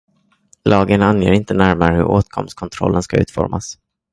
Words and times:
Lagen 0.63 1.01
anger 1.03 1.31
inte 1.33 1.53
närmare 1.53 1.95
hur 1.95 2.05
åtkomstkontrollen 2.05 3.03
ska 3.03 3.17
utformas. 3.17 3.77